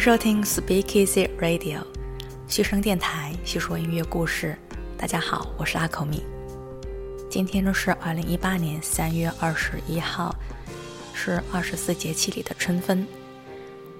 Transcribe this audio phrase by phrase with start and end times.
[0.00, 1.82] 收听 Speak Easy Radio，
[2.48, 4.56] 嘘声电台，细说音乐故事。
[4.96, 6.22] 大家好，我是阿口米。
[7.28, 10.34] 今天呢是二零一八年三月二十一号，
[11.12, 13.06] 是二十四节气里的春分。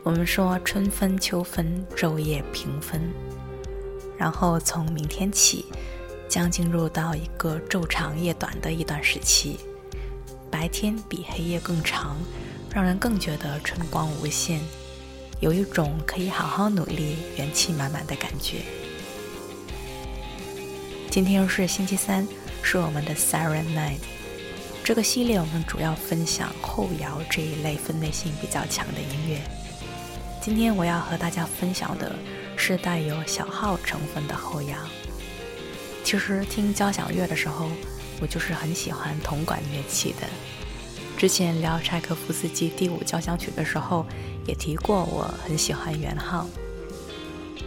[0.02, 2.98] 我们说春分、秋分，昼夜平分。
[4.16, 5.66] 然后从明天起，
[6.30, 9.60] 将进入到一个昼长夜短的一段时期，
[10.50, 12.16] 白天比黑夜更长，
[12.72, 14.62] 让人更觉得春光无限。
[15.40, 18.58] 有一种可以好好努力、元气满满的感觉。
[21.10, 22.28] 今天是星期三，
[22.62, 24.00] 是我们的 Siren Night。
[24.84, 29.40] 这个系列我们主要分享后摇这一类分类性比较强的音乐。
[30.42, 32.14] 今天我要和大家分享的
[32.54, 34.76] 是带有小号成分的后摇。
[36.04, 37.70] 其实听交响乐的时候，
[38.20, 40.26] 我就是很喜欢铜管乐器的。
[41.20, 44.06] 之前聊柴可夫斯基第五交响曲的时候，
[44.46, 46.48] 也提过我很喜欢圆号。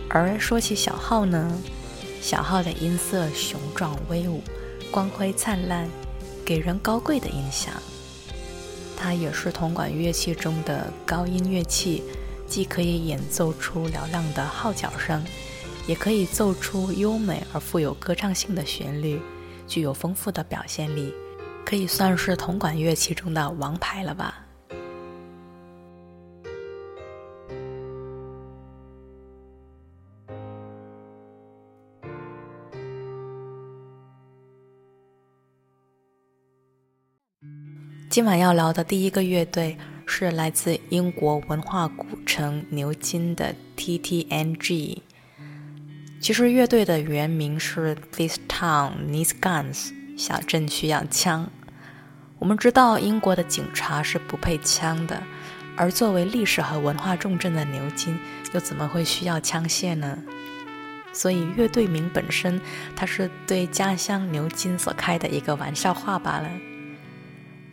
[0.10, 1.56] 而说起小号呢，
[2.20, 4.42] 小号的音色雄壮威武，
[4.90, 5.88] 光辉灿烂，
[6.44, 7.72] 给人高贵的印象。
[8.98, 12.02] 它也是铜管乐器中的高音乐器，
[12.48, 15.24] 既可以演奏出嘹亮的号角声，
[15.86, 19.22] 也可以奏出优美而富有歌唱性的旋律，
[19.68, 21.14] 具有丰富的表现力。
[21.66, 24.44] 可以算是铜管乐器中的王牌了吧。
[38.14, 39.76] 今晚要聊的第一个乐队
[40.06, 45.00] 是来自英国文化古城牛津的 TTNG。
[46.22, 50.03] 其实乐队的原名是 This Town Needs Guns。
[50.24, 51.50] 小镇需要枪。
[52.40, 55.22] 我们知道英国的警察是不配枪的，
[55.76, 58.18] 而作为历史和文化重镇的牛津，
[58.54, 60.18] 又怎么会需要枪械呢？
[61.12, 62.62] 所以乐队名本身，
[62.96, 66.50] 它是对家乡牛津所开的一个玩笑话罢了。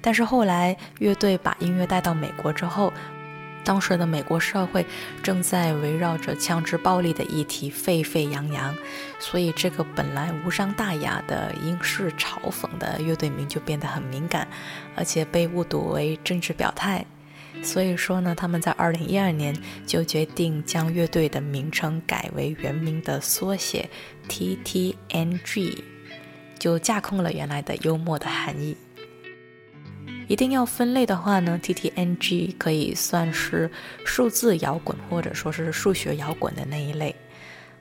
[0.01, 2.93] 但是后来乐队把音乐带到美国之后。
[3.65, 4.85] 当时的美国社会
[5.23, 8.75] 正在围绕着枪支暴力的议题沸沸扬扬，
[9.19, 14.49] 所以这个本来无伤大雅的英式嘲讽的乐队名就变得很敏感，
[14.97, 17.05] 而且被误读为政治表态。
[17.63, 19.55] 所以说呢，他们在二零一二年
[19.87, 23.91] 就决定将乐队的名称改为原名的缩写
[24.29, 25.77] TTNG，
[26.59, 28.77] 就架空了原来的幽默的含义。
[30.31, 33.69] 一定要分类的话呢，TTNG 可以算是
[34.05, 37.17] 数字摇滚或者说是数学摇滚的那一类，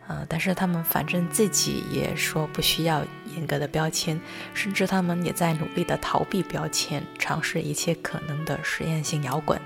[0.08, 3.06] 呃，但是他们反正自己也说不需要
[3.36, 4.20] 严格的标签，
[4.56, 9.62] 甚至他们也在努力的逃避标签，尝试一切可能的实验性摇滚。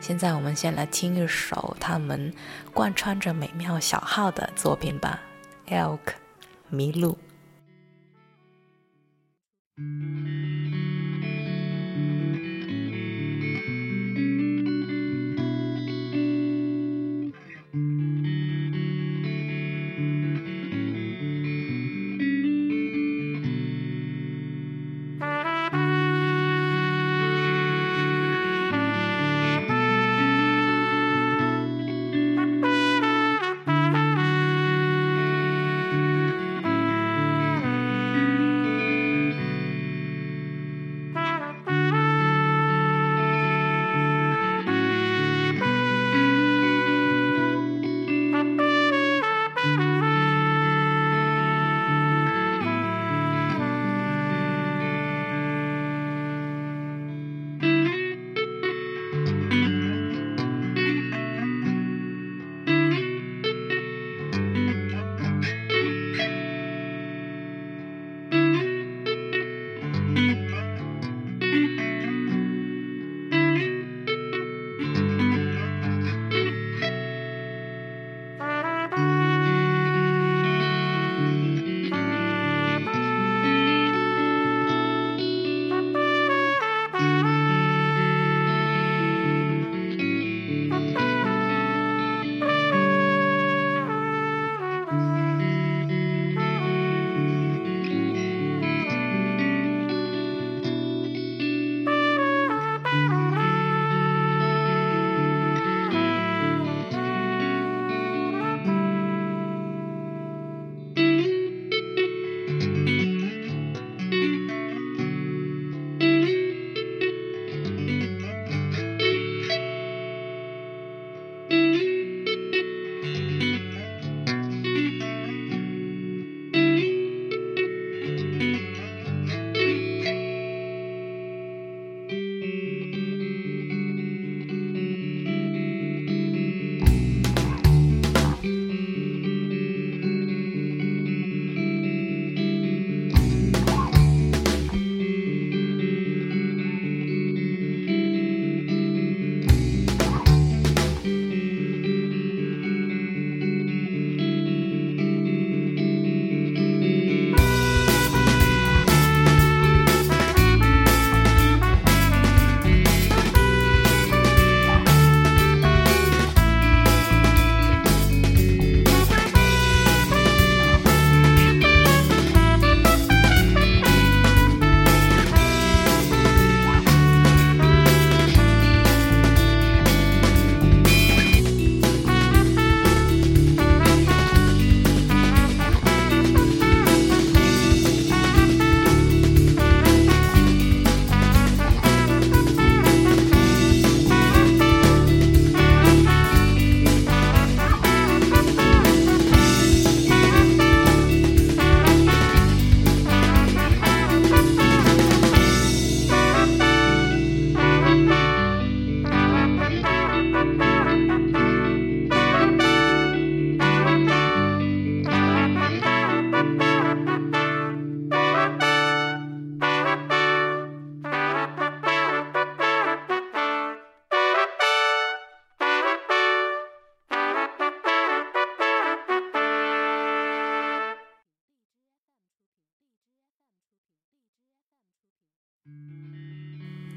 [0.00, 2.32] 现在我们先来听一首他们
[2.72, 5.20] 贯穿着美妙小号的作品吧，
[5.70, 5.98] 《Elk》
[6.74, 7.18] 麋鹿。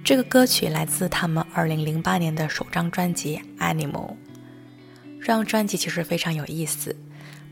[0.10, 3.92] 这个歌曲来自他们2008年的首张专辑《Animal》。
[5.20, 6.96] 这张专辑其实非常有意思，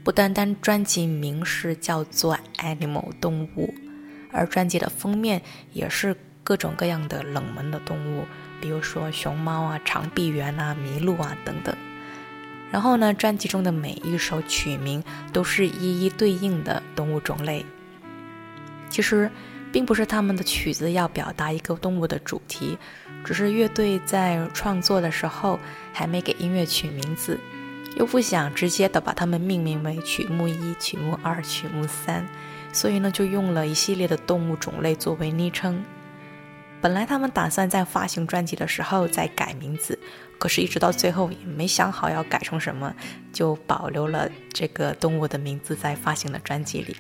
[0.04, 3.71] 不单单专辑名是叫做《Animal》动物，
[4.31, 8.24] 而专辑的封面也是各种各样的冷门的动物，
[8.59, 11.78] 比如说熊猫啊、长臂猿啊、麋鹿啊等等。
[12.71, 17.64] 然后呢，专辑中的每一首曲名都是一一对应的动物种类。
[18.90, 19.30] 其实，
[19.71, 22.78] 并不是他们的曲子要表达一个动物的主题，
[23.24, 25.59] 只是乐队在创作的时候
[25.94, 27.40] 还没给音乐取名字。
[27.95, 32.24] 又不想直接的把它们命名为曲目一、曲目二、曲目三，
[32.71, 35.83] 所以呢，就用了一系列的动物种类作为昵称。
[36.80, 39.97] 本来他们打算在发行专辑的时候再改名字，
[40.38, 42.94] 可是，一直到最后也没想好要改成什么，
[43.33, 46.95] 就保留了这个动物的名字在发行的专辑里。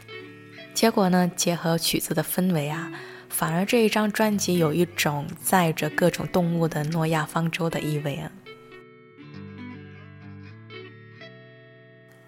[0.77, 2.91] 结果呢，结合曲子的氛围啊，
[3.29, 8.31] 反而这一张专辑有一种载着各种动物的诺亚方舟的意味啊。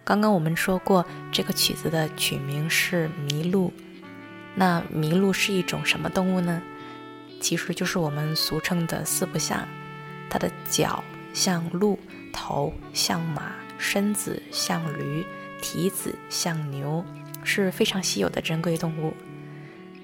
[0.04, 3.72] 刚刚我们说过，这个曲子的曲名是麋鹿。
[4.56, 6.60] 那麋鹿是一种什么动物呢？
[7.40, 9.68] 其实就是我们俗称的四不像。
[10.28, 11.04] 它的脚
[11.36, 12.00] 像鹿，
[12.34, 15.24] 头像马，身子像驴，
[15.62, 17.06] 蹄子像牛，
[17.44, 19.14] 是非常稀有的珍贵动物。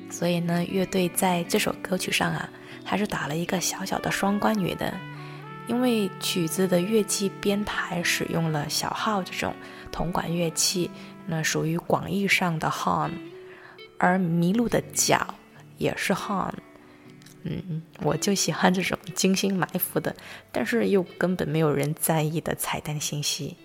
[0.09, 2.49] 所以呢，乐队在这首歌曲上啊，
[2.83, 4.93] 还是打了一个小小的双关语的。
[5.67, 9.51] 因为曲子的乐器编排使用了小号这种
[9.91, 10.91] 铜管乐器，
[11.25, 13.09] 那属于广义上的 horn，
[13.97, 15.33] 而麋鹿的脚
[15.79, 16.53] 也是 horn。
[17.41, 20.15] 嗯，我就喜欢这种精心埋伏的，
[20.51, 23.57] 但是又根本没有人在意的彩蛋信息。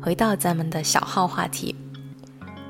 [0.00, 1.74] 回到咱们的小号话题，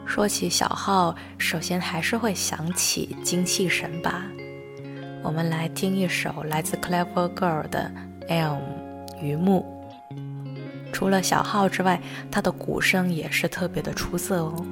[0.07, 4.25] 说起小号，首先还是会想起精气神吧。
[5.23, 7.91] 我们来听一首来自 Clever Girl 的
[8.29, 8.59] 《Elm》
[9.23, 9.67] 榆木。
[10.91, 14.65] 除了小号之外，它的鼓声也是特别的出色哦。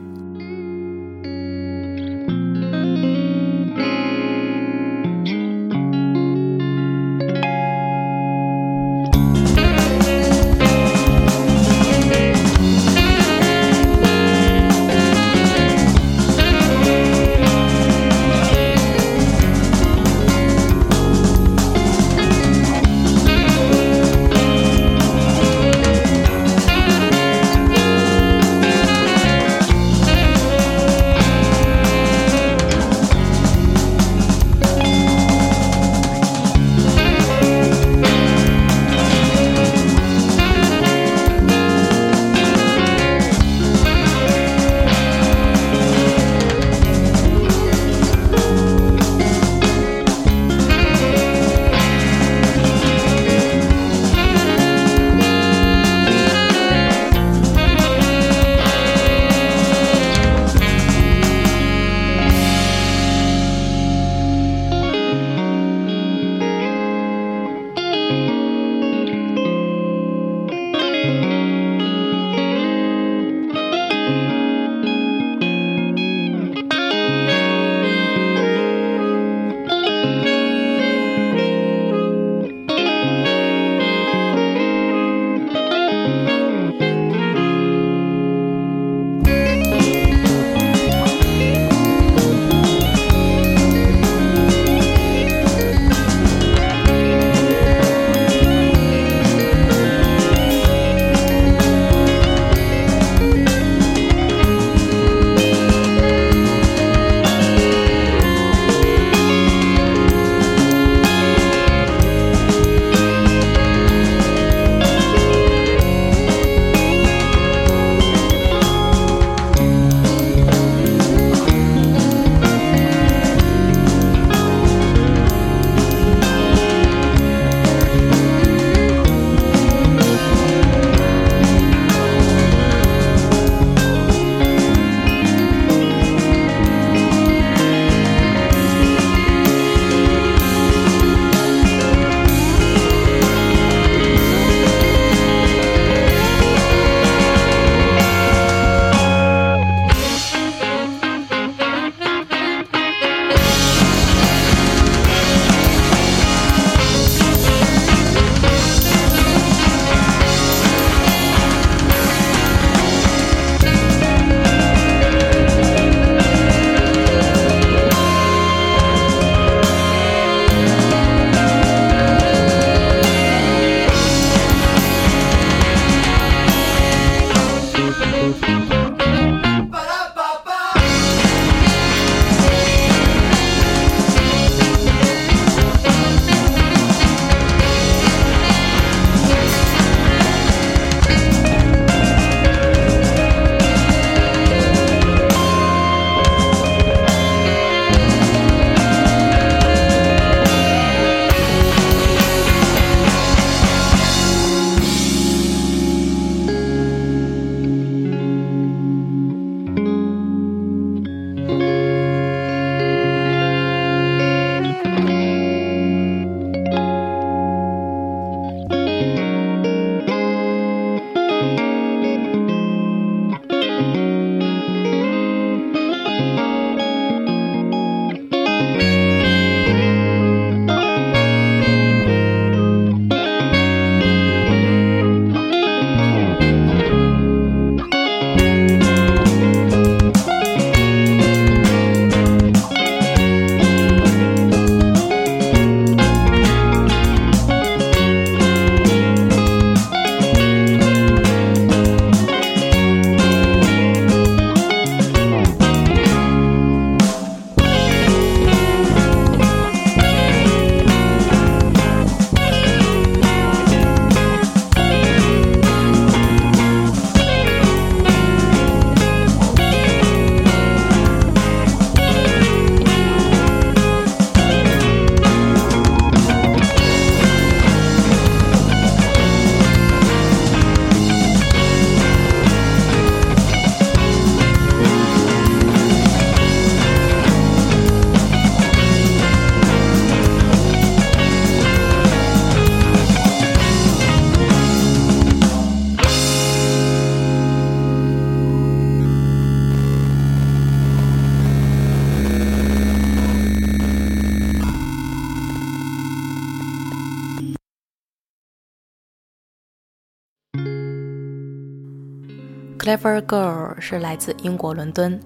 [312.86, 315.18] Clever Girl 是来自英国伦敦，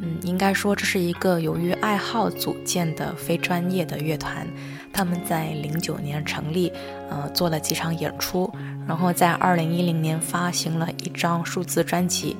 [0.00, 4.46] 嗯，应该说这是一个由于爱好组建的非专业的乐团。
[4.92, 6.72] 他们在零九年成立，
[7.10, 8.48] 呃，做了几场演出，
[8.86, 12.36] 然后在二零一零年发行了一张数字专辑，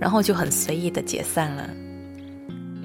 [0.00, 1.68] 然后就很随意的解散了。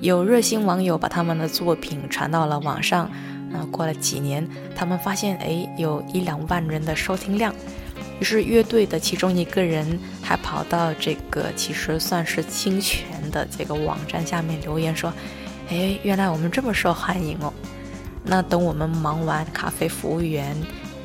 [0.01, 3.05] 有热心网友把他们的作品传到了网上，
[3.53, 4.45] 啊，过了几年，
[4.75, 7.55] 他们发现，哎，有一两万人的收听量。
[8.19, 9.97] 于是乐队的其中一个人
[10.31, 15.11] 还跑到这个其实算是侵权的这个网站下面留言说
[15.67, 17.51] ：“哎，原来我们这么受欢迎哦！
[18.23, 20.55] 那等我们忙完咖啡服务员、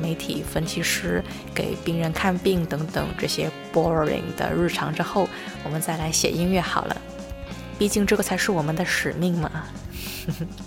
[0.01, 1.21] 媒体分析师、
[1.53, 5.29] 给病人看病等等这些 boring 的日常之后，
[5.65, 6.97] 我们再来写音乐好了。
[7.81, 9.51] 毕竟这个才是我们的使命嘛。”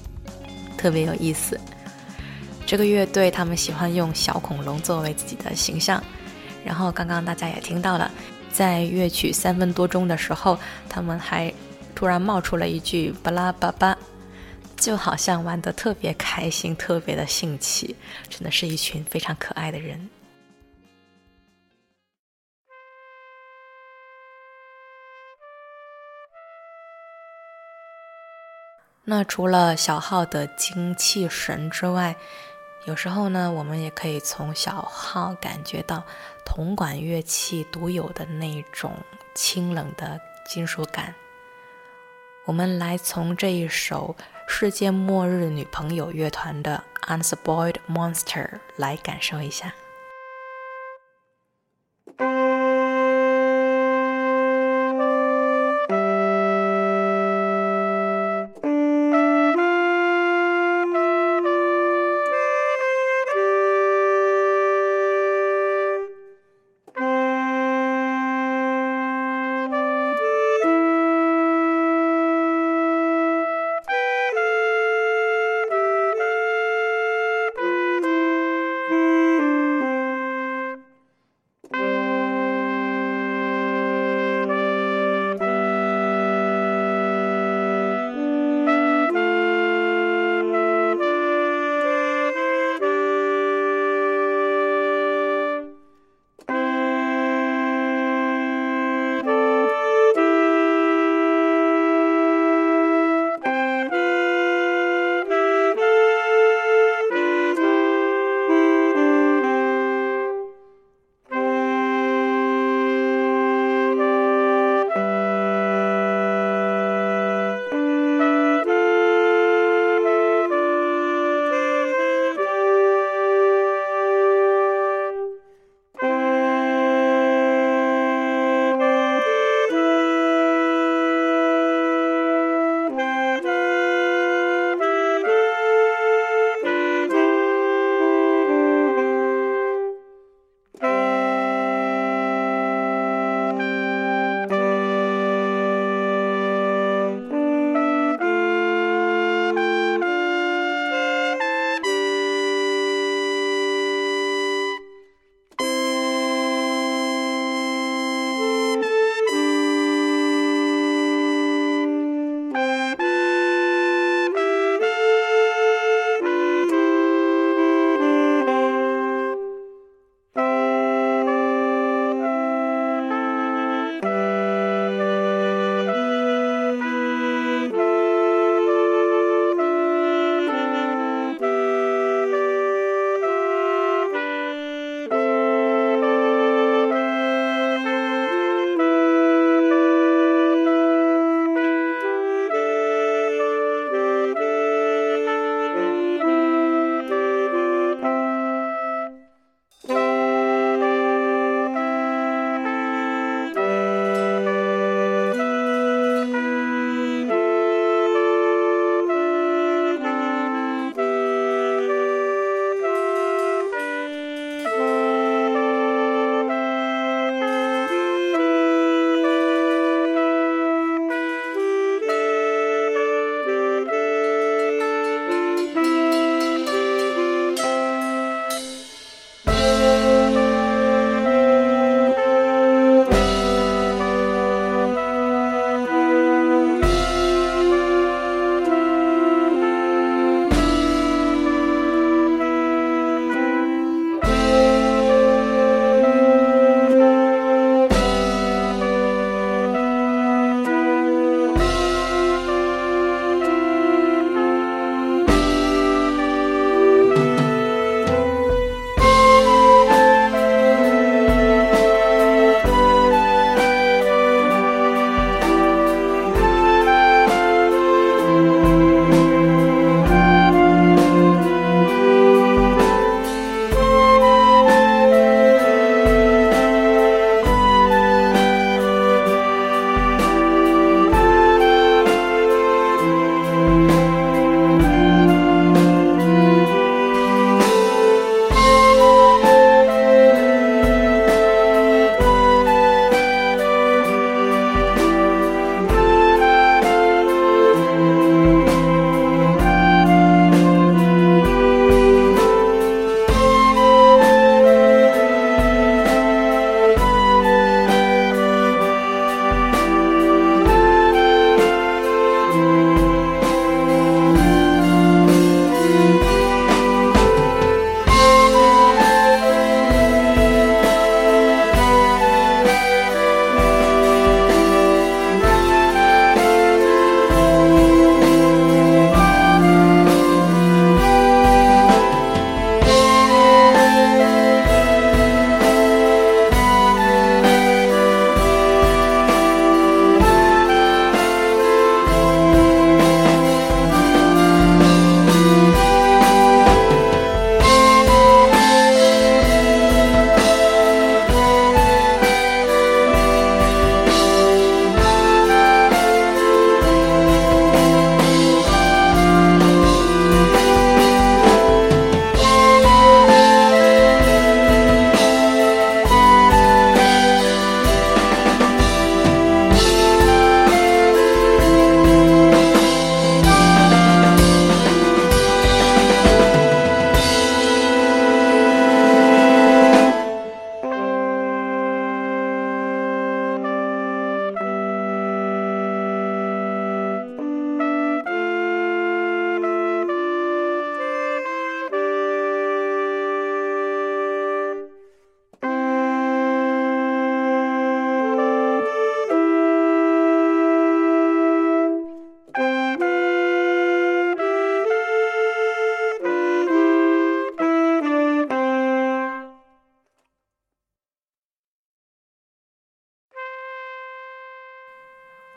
[0.78, 1.58] 特别有意思。
[2.66, 6.04] 这个乐队他们喜欢用小恐龙作为自己的形象。
[6.66, 8.12] 然后刚刚大家也听到了，
[8.52, 10.58] 在乐曲三分多钟的时候，
[10.90, 11.54] 他们还
[11.96, 13.98] 突然冒出了一句“巴拉巴巴”，
[14.76, 17.96] 就好像玩得特别开心，特别的兴起，
[18.30, 20.10] 真的是一群非常可爱的人。
[29.04, 32.16] 那除了小号的精气神之外，
[32.86, 36.04] 有时候呢，我们也可以从小号感觉到
[36.46, 38.98] 铜管乐器独有的那种
[39.36, 41.14] 清冷的金属感。
[42.46, 44.16] 我们来从这一首
[44.48, 46.84] 世界末日女朋友乐团的
[47.22, 49.74] 《Unspoiled Monster》来感受一下。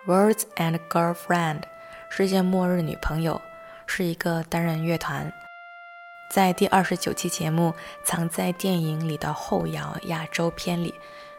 [0.04, 1.62] Words and Girlfriend，
[2.08, 3.40] 世界末日女朋友，
[3.86, 5.32] 是一个单人乐团。
[6.28, 7.70] 在第二十九期节目
[8.04, 10.92] 《藏在电影里的后摇》亚洲篇里，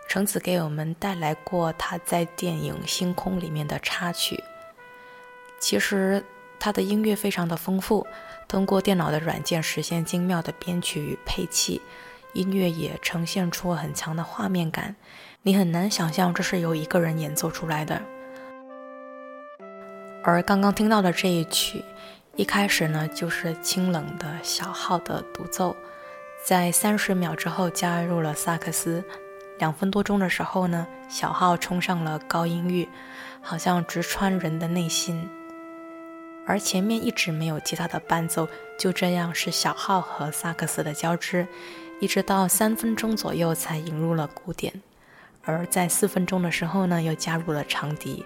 [0.07, 4.41] 橙子给我们带来过他在电影《星空》里面的插曲。
[5.59, 6.23] 其实
[6.57, 8.07] 他的音乐非常的丰富，
[8.47, 11.81] 通过电脑的软件实现精妙的编曲与配器，
[12.31, 14.95] 音乐也呈现出很强的画面感。
[15.41, 18.01] 你很难想象这是由一个人演奏出来的。
[20.25, 21.83] 而刚刚听到的这一曲，
[22.37, 25.75] 一开始呢就是清冷的小号的独奏，
[26.45, 29.03] 在三十秒之后加入了萨克斯，
[29.59, 32.87] 两分多钟的时候呢，小号冲上了高音域，
[33.41, 35.29] 好像直穿人的内心。
[36.47, 38.47] 而前面一直没有其他的伴奏，
[38.79, 41.45] 就这样是小号和萨克斯的交织，
[41.99, 44.73] 一直到三分钟左右才引入了鼓点。
[45.43, 48.25] 而在四分钟的时候呢，又加入了长笛。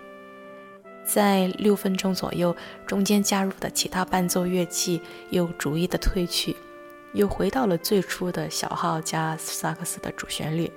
[1.07, 2.53] 在六分钟左右，
[2.85, 6.53] 中间加入的其他伴奏乐器又逐一的褪去，
[7.13, 10.69] 又回到了最初的小号加萨克斯的主旋律。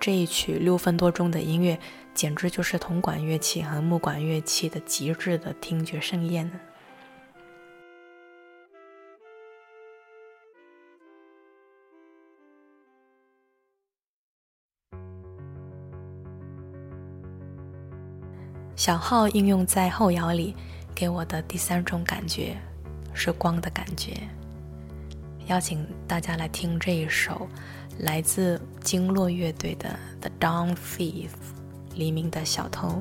[0.00, 1.78] 这一曲六分多钟的音乐，
[2.14, 6.58] 简直就是铜管乐器和木管乐器的极致的听觉盛宴呢。
[18.76, 20.54] 小号应用在后摇里，
[20.94, 22.54] 给我的第三种感觉
[23.14, 24.12] 是光的感觉。
[25.46, 27.48] 邀请大家来听这一首
[28.00, 31.28] 来自经络乐队的《The Dawn Thief》，
[31.94, 33.00] 黎明的小偷。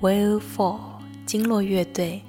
[0.00, 0.78] Whale Fall
[1.24, 2.22] 鲸落乐队，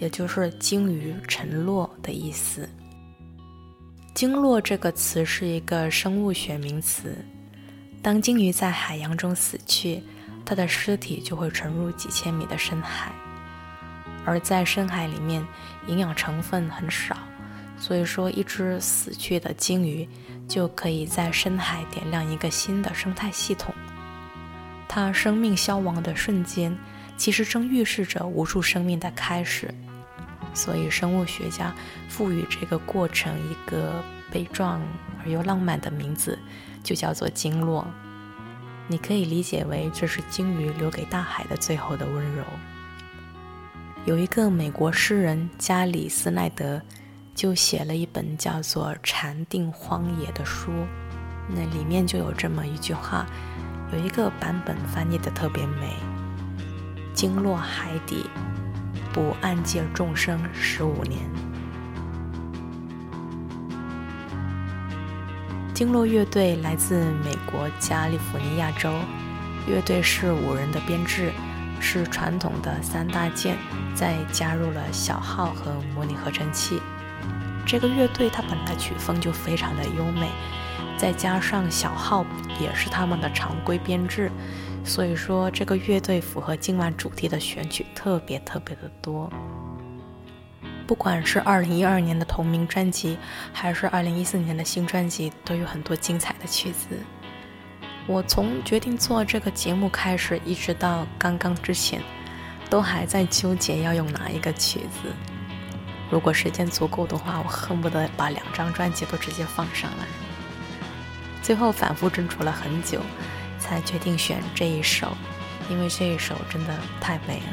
[0.00, 2.68] 也就是鲸鱼沉落的意思。
[4.14, 7.16] 鲸落这个词是一个生物学名词。
[8.02, 10.02] 当鲸鱼在海洋中死去，
[10.44, 13.12] 它的尸体就会沉入几千米的深海。
[14.24, 15.46] 而在深海里面，
[15.86, 17.16] 营养成分很少，
[17.78, 20.06] 所以说一只死去的鲸鱼
[20.48, 23.72] 就可以在深海点亮一个新的生态系统。
[24.88, 26.76] 它生命消亡的瞬间，
[27.16, 29.72] 其实正预示着无数生命的开始。
[30.54, 31.72] 所以，生物学家
[32.08, 34.80] 赋予这个过程一个悲壮
[35.22, 36.38] 而又浪漫的名字，
[36.82, 37.86] 就叫做鲸落。
[38.88, 42.42] 你可以理解为这是鲸鱼留给大海的最后的温柔。
[44.06, 46.80] 有一个美国诗人加里斯奈德，
[47.34, 50.72] 就写了一本叫做《禅定荒野》的书，
[51.46, 53.26] 那里面就有这么一句话，
[53.92, 55.96] 有一个版本翻译的特别美
[57.14, 58.28] ：“鲸落海底。”
[59.10, 61.18] 不暗界众生十五年。
[65.74, 68.92] 经络乐队来自美国加利福尼亚州，
[69.66, 71.32] 乐队是五人的编制，
[71.80, 73.56] 是传统的三大件，
[73.94, 76.80] 再加入了小号和模拟合成器。
[77.66, 80.30] 这个乐队它本来曲风就非常的优美，
[80.98, 82.26] 再加上小号
[82.60, 84.30] 也是他们的常规编制。
[84.84, 89.30] 所以说，这个乐队符合今晚主题的选曲特别特别的多。
[90.86, 93.18] 不管是二零一二年的同名专辑，
[93.52, 96.88] 还是二零一四年的新专辑，都有很多精彩的曲子。
[98.06, 102.00] 我从决定做这个节目开始，一直到刚刚之前，
[102.70, 105.12] 都还在纠结要用哪一个曲子。
[106.10, 110.27] 如果时间足够的话，我恨不得把两张专辑都直接放上来。
[111.42, 113.00] 最后反复斟酌了很久。
[113.60, 115.14] 才决定选这一首，
[115.68, 117.46] 因为这一首真的太美了。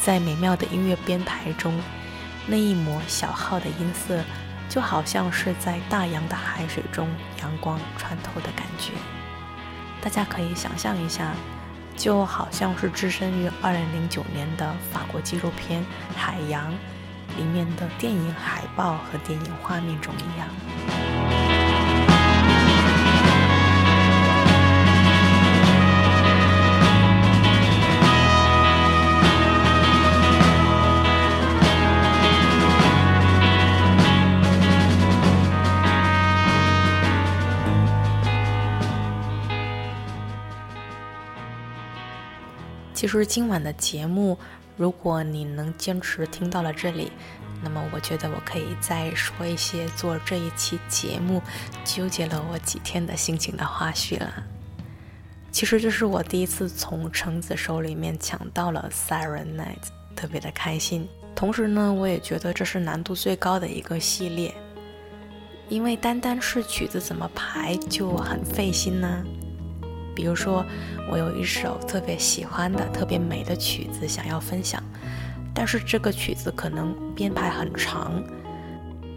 [0.00, 1.80] 在美妙的音乐编排中，
[2.46, 4.22] 那一抹小号的音色，
[4.68, 7.08] 就好像是在大洋的海水中
[7.40, 8.92] 阳光穿透的感觉。
[10.02, 11.32] 大家可以想象一下，
[11.96, 15.80] 就好像是置身于2009年的法国纪录片
[16.16, 16.70] 《海洋》
[17.36, 21.27] 里面的电影海报和电影画面中一样。
[42.98, 44.36] 其实今晚的节目，
[44.76, 47.12] 如果你能坚持听到了这里，
[47.62, 51.40] 那么我觉得我可以再说一些做这一期节目
[51.84, 54.42] 纠结了我几天的心情的花絮了。
[55.52, 59.76] 其实这是我第一次从橙子手里面抢到了《Siren Night》，
[60.16, 61.08] 特别的开心。
[61.36, 64.52] 同时呢，我也觉得这是难度最高的一个系列，
[65.68, 69.24] 因为单单是曲子怎么排就很费心呢。
[70.18, 70.66] 比如说，
[71.08, 74.82] 我有一首特别喜欢的、特别美的曲子想要分享，
[75.54, 78.20] 但是这个曲子可能编排很长，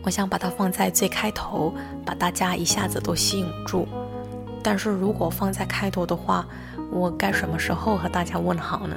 [0.03, 1.73] 我想把它放在最开头，
[2.05, 3.87] 把大家一下子都吸引住。
[4.61, 6.45] 但是如果放在开头的话，
[6.91, 8.95] 我该什么时候和大家问好呢？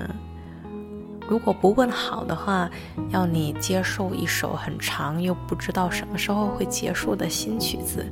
[1.27, 2.71] 如果不问好的话，
[3.09, 8.05] 要你接受一首很长又不知道什么时候会结束的新曲子，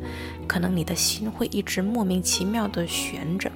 [0.48, 3.52] 可能你的心会一直莫名其妙的悬着。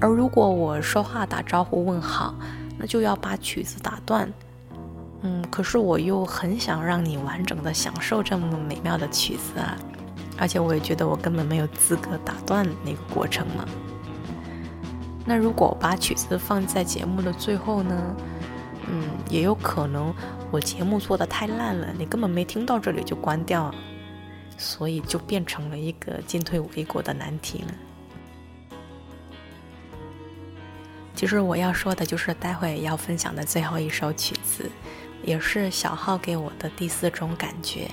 [0.00, 2.34] 而如果我说话打招呼问好，
[2.78, 4.30] 那就要把曲子打断。
[5.22, 9.76] 嗯，可是我又很想让你完整的享受这么美妙的曲子啊，
[10.38, 13.64] 而且我也觉得我根本没有资格打断那个过程嘛。
[15.24, 18.16] 那如果把曲子放在节目的最后呢？
[18.88, 20.14] 嗯，也有可能
[20.52, 23.74] 我节目做的太烂了，你根本没听到这里就关掉，
[24.56, 27.74] 所以就变成了一个进退维谷的难题了。
[31.16, 34.70] 其实我要说的就是待会要分享的最后一首曲子，
[35.22, 37.90] 也是小号给我的第四种感觉。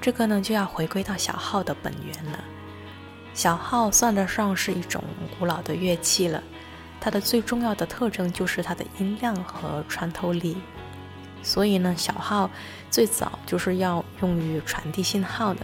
[0.00, 2.42] 这个呢就要回归到小号的本源了。
[3.34, 5.04] 小号算得上是一种
[5.38, 6.42] 古老的乐器了，
[6.98, 10.56] 它的最重要的特征就是它的音量和穿透力。
[11.42, 12.50] 所以呢，小号
[12.90, 15.60] 最早就是要用于传递信号的，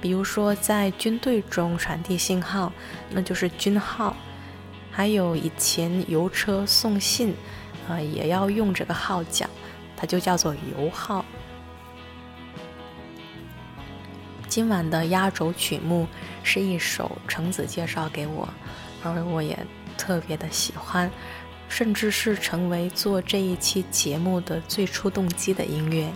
[0.00, 2.72] 比如说在军队中传递信号，
[3.10, 4.14] 那就是军号。
[4.96, 7.34] 还有以前邮车送信，
[7.88, 9.44] 呃，也要用这个号角，
[9.96, 11.24] 它就叫做邮号。
[14.46, 16.06] 今晚的压轴曲目
[16.44, 18.48] 是一首橙子介绍给我，
[19.02, 19.58] 而我也
[19.98, 21.10] 特别的喜欢，
[21.68, 26.08] 甚至是成为做这一期节目的最初动机的音乐，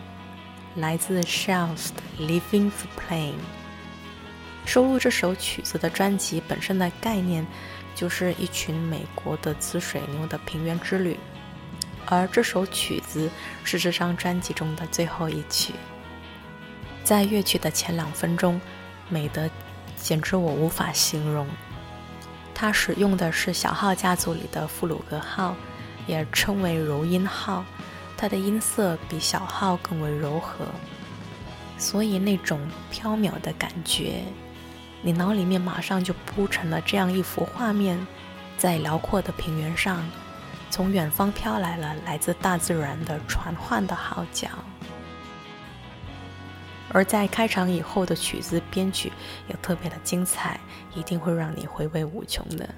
[0.76, 3.32] 来自 Shells 的《Living for Playing》。
[4.64, 7.44] 收录这首曲子的专辑本身的概念，
[7.98, 11.18] 就是一群美国的紫水牛的平原之旅，
[12.06, 13.28] 而这首曲子
[13.64, 15.74] 是这张专辑中的最后一曲。
[17.02, 18.60] 在乐曲的前两分钟，
[19.08, 19.50] 美得
[19.96, 21.44] 简直我无法形容。
[22.54, 25.56] 它使用的是小号家族里的弗鲁格号，
[26.06, 27.64] 也称为柔音号。
[28.16, 30.64] 它的音色比小号更为柔和，
[31.76, 32.60] 所以那种
[32.92, 34.22] 飘渺的感觉，
[35.00, 37.98] 你脑里面马上就铺成了这样一幅画面：
[38.56, 40.02] 在辽阔的平原上，
[40.70, 44.48] 从远方飘来了来自大自然的传唤的号角。
[46.90, 49.12] 而在开场以后的曲子编曲
[49.48, 50.58] 又特别的精彩，
[50.94, 52.68] 一定会让你回味无穷的。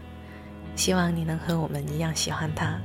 [0.76, 2.78] 希望你能和我们一样喜欢它。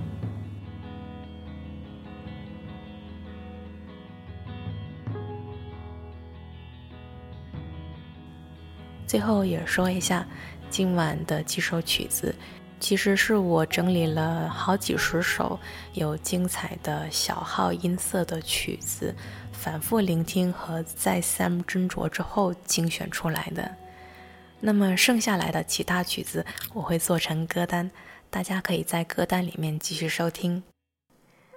[9.08, 10.26] 最后也说一下，
[10.70, 12.34] 今晚的几首曲子，
[12.80, 15.60] 其实是我整理了好几十首
[15.94, 19.16] 有精彩的小号音色的曲子。
[19.52, 23.76] 反复聆听和再三斟酌之后精选出来的。
[24.60, 27.90] 那么剩下来的其他曲子我会做成歌单，
[28.30, 30.62] 大家可以在歌单里面继续收听。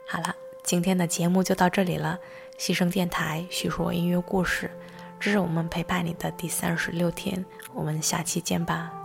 [0.09, 0.35] 好了，
[0.65, 2.19] 今天的节目就到这里了。
[2.59, 4.71] 牺牲电台叙述音乐故事，
[5.21, 7.45] 这是我们陪伴你的第三十六天，
[7.75, 8.98] 我们下期见吧。